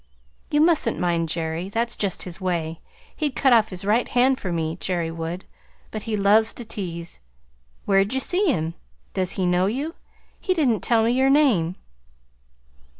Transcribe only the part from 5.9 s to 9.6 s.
but he loves to tease. Where'd you see him? Does he